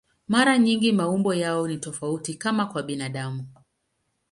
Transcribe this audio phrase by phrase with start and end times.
[0.27, 3.47] Mara nyingi maumbo yao ni tofauti, kama kwa binadamu.